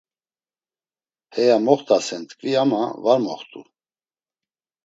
[1.33, 3.61] Heya moxtasen tkvi ama var moxtu.